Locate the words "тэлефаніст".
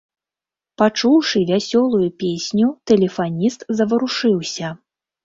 2.93-3.67